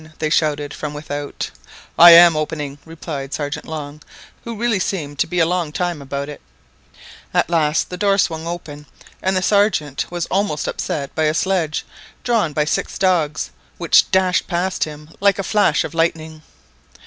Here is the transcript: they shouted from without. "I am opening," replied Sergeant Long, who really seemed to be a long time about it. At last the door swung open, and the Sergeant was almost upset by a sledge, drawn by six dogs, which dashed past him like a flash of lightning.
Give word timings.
they 0.17 0.31
shouted 0.31 0.73
from 0.73 0.95
without. 0.95 1.51
"I 1.95 2.09
am 2.09 2.35
opening," 2.35 2.79
replied 2.85 3.35
Sergeant 3.35 3.67
Long, 3.67 4.01
who 4.43 4.57
really 4.59 4.79
seemed 4.79 5.19
to 5.19 5.27
be 5.27 5.37
a 5.39 5.45
long 5.45 5.71
time 5.71 6.01
about 6.01 6.27
it. 6.27 6.41
At 7.35 7.51
last 7.51 7.91
the 7.91 7.97
door 7.97 8.17
swung 8.17 8.47
open, 8.47 8.87
and 9.21 9.37
the 9.37 9.43
Sergeant 9.43 10.07
was 10.09 10.25
almost 10.31 10.67
upset 10.67 11.13
by 11.13 11.25
a 11.25 11.35
sledge, 11.35 11.85
drawn 12.23 12.51
by 12.51 12.65
six 12.65 12.97
dogs, 12.97 13.51
which 13.77 14.09
dashed 14.09 14.47
past 14.47 14.85
him 14.85 15.11
like 15.19 15.37
a 15.37 15.43
flash 15.43 15.83
of 15.83 15.93
lightning. 15.93 16.41